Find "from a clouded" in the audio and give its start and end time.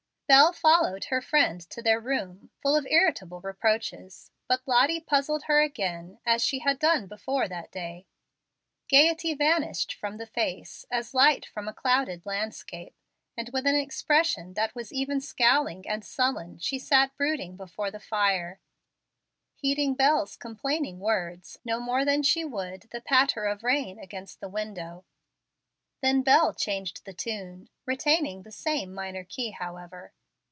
11.45-12.25